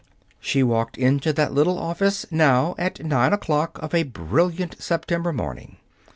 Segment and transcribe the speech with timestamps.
[0.39, 5.77] She walked into that little office, now, at nine o'clock of a brilliant September morning.